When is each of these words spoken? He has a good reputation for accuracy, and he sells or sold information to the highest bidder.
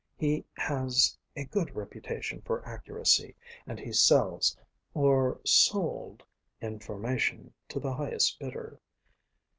He 0.17 0.43
has 0.57 1.15
a 1.35 1.45
good 1.45 1.75
reputation 1.75 2.41
for 2.41 2.67
accuracy, 2.67 3.35
and 3.67 3.79
he 3.79 3.93
sells 3.93 4.57
or 4.95 5.39
sold 5.45 6.23
information 6.59 7.53
to 7.69 7.79
the 7.79 7.93
highest 7.93 8.39
bidder. 8.39 8.79